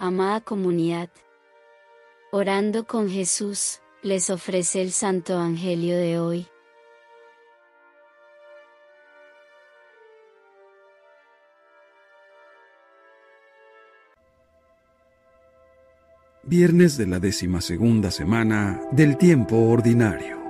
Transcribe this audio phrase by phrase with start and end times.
[0.00, 1.08] Amada comunidad,
[2.30, 6.46] orando con Jesús, les ofrece el Santo Evangelio de hoy.
[16.44, 20.47] Viernes de la décima segunda semana del tiempo ordinario.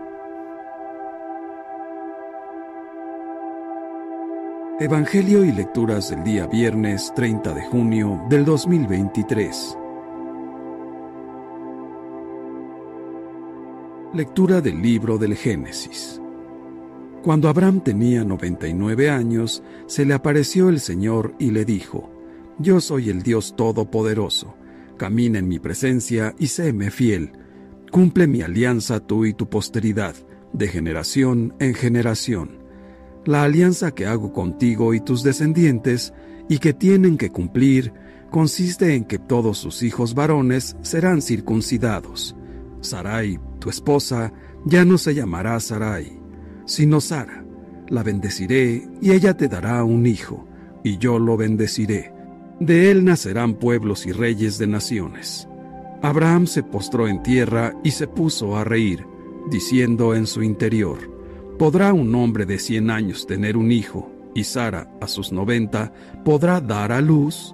[4.80, 9.76] Evangelio y lecturas del día viernes 30 de junio del 2023.
[14.14, 16.22] Lectura del libro del Génesis.
[17.24, 22.08] Cuando Abraham tenía 99 años, se le apareció el Señor y le dijo,
[22.60, 24.54] Yo soy el Dios Todopoderoso,
[24.96, 27.32] camina en mi presencia y séme fiel,
[27.90, 30.14] cumple mi alianza tú y tu posteridad,
[30.52, 32.67] de generación en generación
[33.28, 36.14] la alianza que hago contigo y tus descendientes
[36.48, 37.92] y que tienen que cumplir
[38.30, 42.34] consiste en que todos sus hijos varones serán circuncidados.
[42.80, 44.32] Sarai, tu esposa,
[44.64, 46.18] ya no se llamará Sarai,
[46.64, 47.44] sino Sara.
[47.88, 50.48] La bendeciré y ella te dará un hijo,
[50.82, 52.14] y yo lo bendeciré.
[52.60, 55.46] De él nacerán pueblos y reyes de naciones.
[56.00, 59.04] Abraham se postró en tierra y se puso a reír,
[59.50, 61.17] diciendo en su interior,
[61.58, 65.92] ¿Podrá un hombre de cien años tener un hijo y Sara a sus noventa
[66.24, 67.52] podrá dar a luz?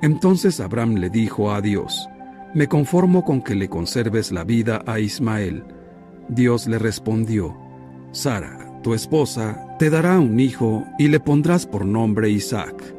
[0.00, 2.08] Entonces Abraham le dijo a Dios,
[2.54, 5.64] Me conformo con que le conserves la vida a Ismael.
[6.28, 7.58] Dios le respondió,
[8.12, 12.94] Sara, tu esposa, te dará un hijo y le pondrás por nombre Isaac.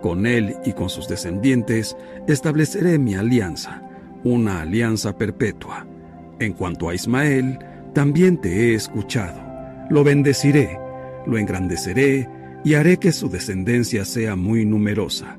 [0.00, 1.96] Con él y con sus descendientes
[2.28, 3.82] estableceré mi alianza,
[4.22, 5.88] una alianza perpetua.
[6.38, 7.58] En cuanto a Ismael,
[7.94, 9.47] también te he escuchado
[9.90, 10.78] lo bendeciré,
[11.26, 12.28] lo engrandeceré
[12.64, 15.38] y haré que su descendencia sea muy numerosa.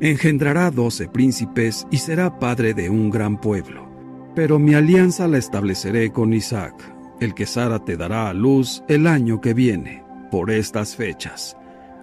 [0.00, 3.88] Engendrará doce príncipes y será padre de un gran pueblo.
[4.34, 6.74] Pero mi alianza la estableceré con Isaac,
[7.20, 11.56] el que Sara te dará a luz el año que viene, por estas fechas.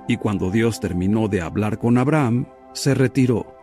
[0.08, 3.56] Y cuando Dios terminó de hablar con Abraham, se retiró.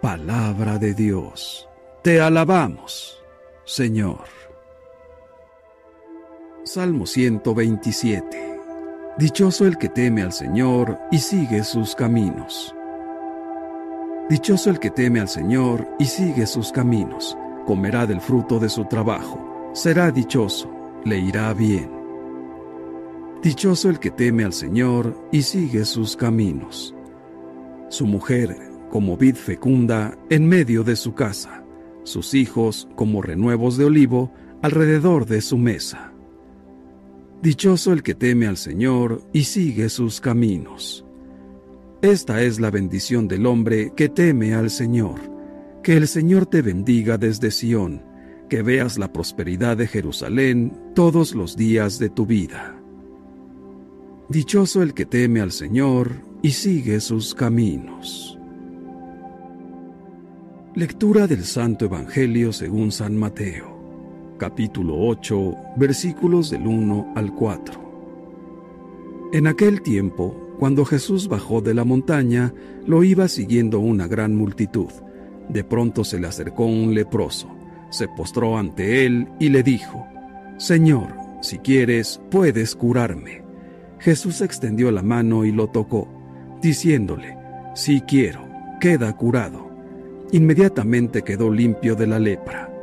[0.00, 1.68] Palabra de Dios.
[2.02, 3.18] Te alabamos,
[3.64, 4.24] Señor.
[6.66, 8.58] Salmo 127.
[9.18, 12.74] Dichoso el que teme al Señor y sigue sus caminos.
[14.30, 17.36] Dichoso el que teme al Señor y sigue sus caminos,
[17.66, 20.70] comerá del fruto de su trabajo, será dichoso,
[21.04, 21.90] le irá bien.
[23.42, 26.94] Dichoso el que teme al Señor y sigue sus caminos.
[27.90, 28.56] Su mujer,
[28.88, 31.62] como vid fecunda, en medio de su casa,
[32.04, 36.13] sus hijos, como renuevos de olivo, alrededor de su mesa.
[37.44, 41.04] Dichoso el que teme al Señor y sigue sus caminos.
[42.00, 45.20] Esta es la bendición del hombre que teme al Señor.
[45.82, 48.02] Que el Señor te bendiga desde Sión,
[48.48, 52.80] que veas la prosperidad de Jerusalén todos los días de tu vida.
[54.30, 58.38] Dichoso el que teme al Señor y sigue sus caminos.
[60.74, 63.73] Lectura del Santo Evangelio según San Mateo
[64.38, 69.30] capítulo 8, versículos del 1 al 4.
[69.32, 72.54] En aquel tiempo, Cuando Jesús bajó de la montaña,
[72.86, 74.90] lo iba siguiendo una gran multitud.
[75.48, 77.48] De pronto se le acercó un leproso,
[77.90, 80.06] se postró ante él y le dijo,
[80.56, 81.08] Señor,
[81.42, 83.42] si quieres, puedes curarme.
[83.98, 86.08] Jesús extendió la mano y lo tocó,
[86.62, 87.36] diciéndole,
[87.74, 88.46] Si quiero,
[88.80, 89.68] queda curado.
[90.30, 92.73] Inmediatamente quedó limpio de la lepra.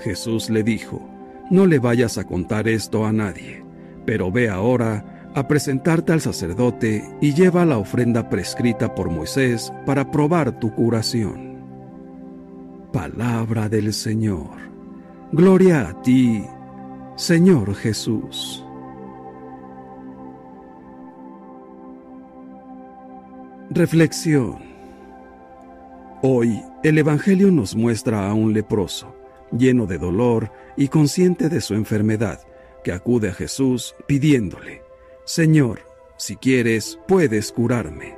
[0.00, 1.08] Jesús le dijo,
[1.50, 3.64] No le vayas a contar esto a nadie,
[4.06, 10.10] pero ve ahora a presentarte al sacerdote y lleva la ofrenda prescrita por Moisés para
[10.10, 11.58] probar tu curación.
[12.92, 14.68] Palabra del Señor.
[15.32, 16.44] Gloria a ti,
[17.16, 18.64] Señor Jesús.
[23.70, 24.56] Reflexión.
[26.22, 29.14] Hoy el Evangelio nos muestra a un leproso,
[29.52, 32.40] lleno de dolor y consciente de su enfermedad,
[32.84, 34.82] que acude a Jesús pidiéndole,
[35.24, 35.80] Señor,
[36.16, 38.16] si quieres, puedes curarme.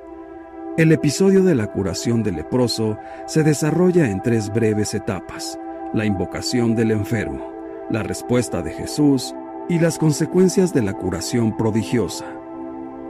[0.79, 2.97] El episodio de la curación del leproso
[3.27, 5.59] se desarrolla en tres breves etapas,
[5.93, 7.53] la invocación del enfermo,
[7.91, 9.35] la respuesta de Jesús
[9.69, 12.27] y las consecuencias de la curación prodigiosa.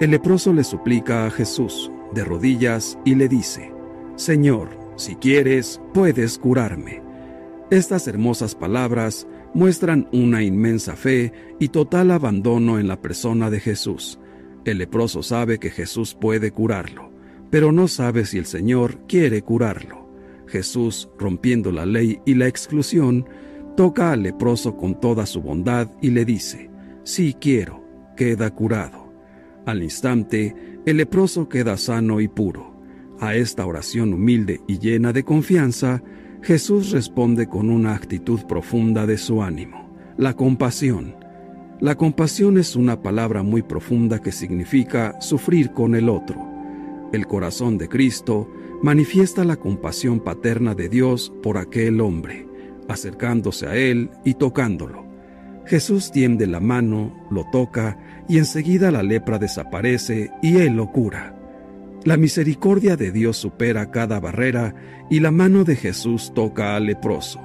[0.01, 3.73] El leproso le suplica a Jesús, de rodillas, y le dice,
[4.17, 7.03] Señor, si quieres, puedes curarme.
[7.71, 14.19] Estas hermosas palabras muestran una inmensa fe y total abandono en la persona de Jesús.
[14.65, 17.13] El leproso sabe que Jesús puede curarlo,
[17.49, 20.11] pero no sabe si el Señor quiere curarlo.
[20.49, 23.25] Jesús, rompiendo la ley y la exclusión,
[23.77, 26.71] toca al leproso con toda su bondad y le dice,
[27.05, 27.85] Sí quiero,
[28.17, 29.15] queda curado.
[29.65, 30.57] Al instante,
[30.87, 32.75] el leproso queda sano y puro.
[33.21, 36.03] A esta oración humilde y llena de confianza,
[36.43, 41.15] Jesús responde con una actitud profunda de su ánimo, la compasión.
[41.81, 46.43] La compasión es una palabra muy profunda que significa sufrir con el otro.
[47.13, 48.51] El corazón de Cristo
[48.83, 52.49] manifiesta la compasión paterna de Dios por aquel hombre,
[52.89, 55.05] acercándose a él y tocándolo.
[55.67, 57.99] Jesús tiende la mano, lo toca
[58.29, 61.40] y enseguida la lepra desaparece y él lo cura.
[62.05, 64.75] La misericordia de Dios supera cada barrera
[65.11, 67.43] y la mano de Jesús toca al leproso.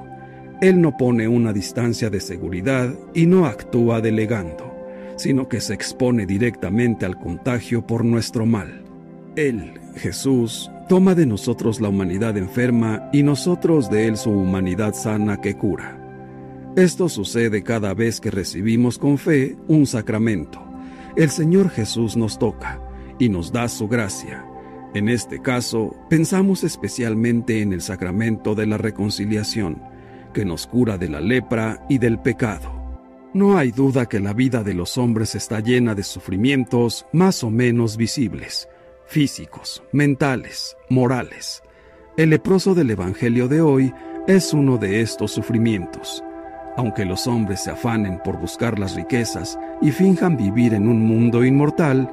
[0.61, 4.73] Él no pone una distancia de seguridad y no actúa delegando,
[5.17, 8.85] sino que se expone directamente al contagio por nuestro mal.
[9.35, 15.41] Él, Jesús, toma de nosotros la humanidad enferma y nosotros de Él su humanidad sana
[15.41, 15.99] que cura.
[16.77, 20.63] Esto sucede cada vez que recibimos con fe un sacramento.
[21.17, 22.84] El Señor Jesús nos toca
[23.19, 24.45] y nos da su gracia.
[24.93, 29.81] En este caso, pensamos especialmente en el sacramento de la reconciliación,
[30.33, 32.73] que nos cura de la lepra y del pecado.
[33.33, 37.49] No hay duda que la vida de los hombres está llena de sufrimientos más o
[37.49, 38.69] menos visibles,
[39.07, 41.61] físicos, mentales, morales.
[42.15, 43.93] El leproso del Evangelio de hoy
[44.27, 46.23] es uno de estos sufrimientos.
[46.77, 51.43] Aunque los hombres se afanen por buscar las riquezas y finjan vivir en un mundo
[51.43, 52.09] inmortal,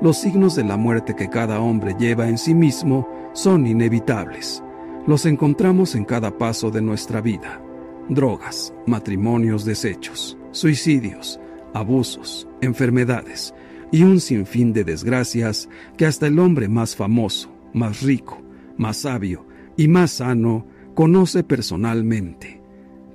[0.00, 4.62] los signos de la muerte que cada hombre lleva en sí mismo son inevitables.
[5.06, 7.62] Los encontramos en cada paso de nuestra vida.
[8.08, 11.40] Drogas, matrimonios deshechos, suicidios,
[11.74, 13.54] abusos, enfermedades
[13.90, 18.42] y un sinfín de desgracias que hasta el hombre más famoso, más rico,
[18.76, 22.60] más sabio y más sano conoce personalmente.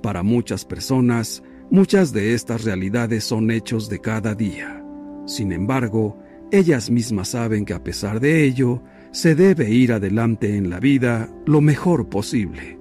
[0.02, 4.84] Para muchas personas, muchas de estas realidades son hechos de cada día.
[5.26, 6.21] Sin embargo,
[6.52, 11.28] ellas mismas saben que a pesar de ello, se debe ir adelante en la vida
[11.46, 12.78] lo mejor posible.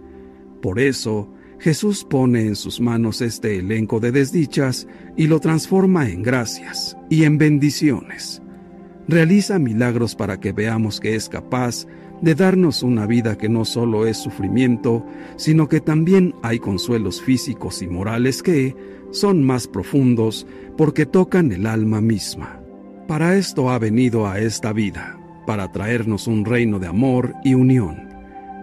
[0.61, 6.21] Por eso, Jesús pone en sus manos este elenco de desdichas y lo transforma en
[6.21, 8.41] gracias y en bendiciones.
[9.07, 11.85] Realiza milagros para que veamos que es capaz
[12.21, 15.05] de darnos una vida que no solo es sufrimiento,
[15.37, 18.75] sino que también hay consuelos físicos y morales que
[19.11, 20.45] son más profundos
[20.77, 22.60] porque tocan el alma misma.
[23.07, 28.09] Para esto ha venido a esta vida, para traernos un reino de amor y unión.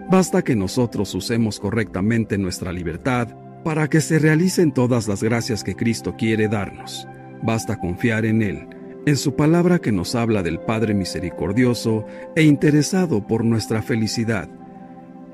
[0.09, 3.27] Basta que nosotros usemos correctamente nuestra libertad
[3.63, 7.07] para que se realicen todas las gracias que Cristo quiere darnos.
[7.43, 8.67] Basta confiar en Él,
[9.05, 12.05] en su palabra que nos habla del Padre misericordioso
[12.35, 14.49] e interesado por nuestra felicidad.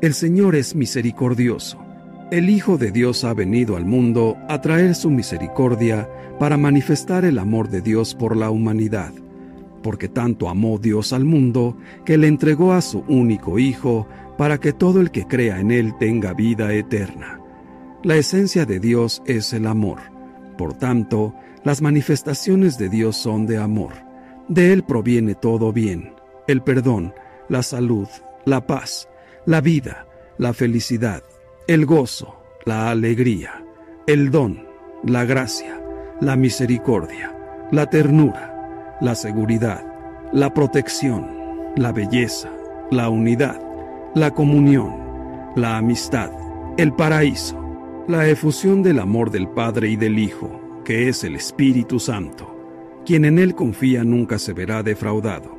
[0.01, 1.84] El Señor es misericordioso.
[2.32, 7.38] El Hijo de Dios ha venido al mundo a traer su misericordia para manifestar el
[7.38, 9.13] amor de Dios por la humanidad,
[9.84, 14.08] porque tanto amó Dios al mundo que le entregó a su único Hijo
[14.39, 17.39] para que todo el que crea en Él tenga vida eterna.
[18.03, 20.00] La esencia de Dios es el amor.
[20.58, 23.94] Por tanto, las manifestaciones de Dios son de amor.
[24.48, 26.15] De Él proviene todo bien,
[26.48, 27.13] el perdón,
[27.50, 28.08] la salud,
[28.46, 29.08] la paz,
[29.46, 30.08] la vida,
[30.39, 31.22] la felicidad,
[31.67, 33.65] el gozo, la alegría,
[34.05, 34.67] el don,
[35.03, 35.81] la gracia,
[36.22, 37.36] la misericordia,
[37.72, 39.84] la ternura, la seguridad,
[40.31, 41.27] la protección,
[41.75, 42.51] la belleza,
[42.91, 43.60] la unidad,
[44.13, 44.93] la comunión,
[45.55, 46.29] la amistad,
[46.77, 47.60] el paraíso,
[48.07, 52.51] la efusión del amor del Padre y del Hijo, que es el Espíritu Santo.
[53.07, 55.57] Quien en Él confía nunca se verá defraudado.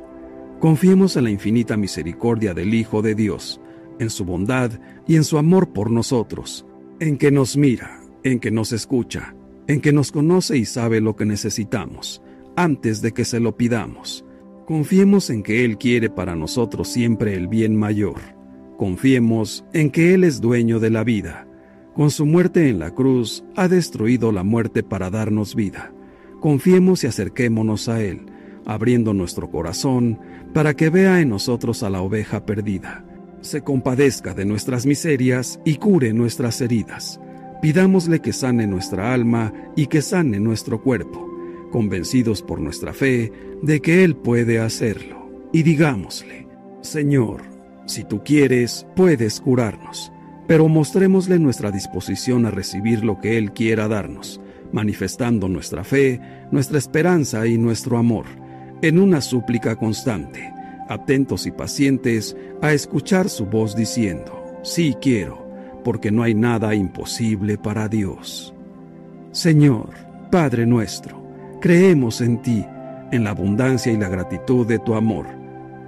[0.61, 3.59] Confiemos en la infinita misericordia del Hijo de Dios,
[3.99, 4.71] en su bondad
[5.07, 6.65] y en su amor por nosotros,
[6.99, 9.35] en que nos mira, en que nos escucha,
[9.67, 12.21] en que nos conoce y sabe lo que necesitamos,
[12.55, 14.25] antes de que se lo pidamos.
[14.65, 18.19] Confiemos en que Él quiere para nosotros siempre el bien mayor.
[18.77, 21.47] Confiemos en que Él es dueño de la vida
[21.97, 25.91] con su muerte en la cruz ha destruido la muerte para darnos vida.
[26.39, 28.27] Confiemos y acerquémonos a Él,
[28.67, 30.19] abriendo nuestro corazón
[30.53, 33.03] para que vea en nosotros a la oveja perdida,
[33.41, 37.19] se compadezca de nuestras miserias y cure nuestras heridas.
[37.61, 41.27] Pidámosle que sane nuestra alma y que sane nuestro cuerpo,
[41.71, 45.47] convencidos por nuestra fe de que Él puede hacerlo.
[45.53, 46.47] Y digámosle,
[46.81, 47.41] Señor,
[47.85, 50.11] si tú quieres, puedes curarnos
[50.47, 54.41] pero mostrémosle nuestra disposición a recibir lo que Él quiera darnos,
[54.71, 58.25] manifestando nuestra fe, nuestra esperanza y nuestro amor,
[58.81, 60.51] en una súplica constante,
[60.89, 65.47] atentos y pacientes a escuchar su voz diciendo, sí quiero,
[65.83, 68.53] porque no hay nada imposible para Dios.
[69.31, 69.89] Señor,
[70.31, 71.21] Padre nuestro,
[71.61, 72.65] creemos en ti,
[73.11, 75.27] en la abundancia y la gratitud de tu amor.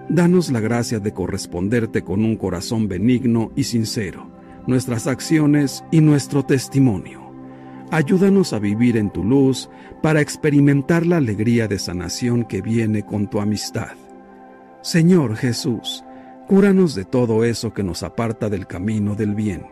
[0.10, 4.30] Danos la gracia de corresponderte con un corazón benigno y sincero
[4.70, 7.22] nuestras acciones y nuestro testimonio.
[7.92, 9.68] Ayúdanos a vivir en tu luz
[10.04, 13.94] para experimentar la alegría de sanación que viene con tu amistad.
[14.82, 16.04] Señor Jesús,
[16.48, 19.68] cúranos de todo eso que nos aparta del camino del bien,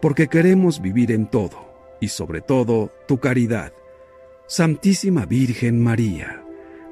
[0.00, 3.72] porque queremos vivir en todo, y sobre todo tu caridad.
[4.46, 6.42] Santísima Virgen María,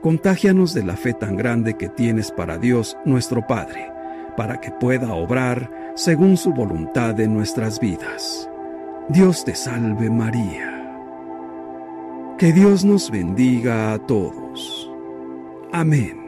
[0.03, 3.99] contágianos de la fe tan grande que tienes para Dios nuestro Padre
[4.39, 8.49] para que pueda obrar según su voluntad en nuestras vidas.
[9.09, 10.95] Dios te salve María.
[12.39, 14.89] Que Dios nos bendiga a todos.
[15.73, 16.28] Amén.